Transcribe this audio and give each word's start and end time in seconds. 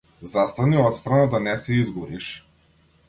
Застани 0.21 0.77
отсрана 0.83 1.29
да 1.29 1.39
не 1.49 1.57
се 1.57 1.73
изгориш. 1.75 2.31